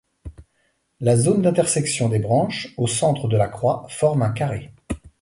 [0.99, 4.73] La zone d'intersection des branches, au centre de la croix, forme un carré.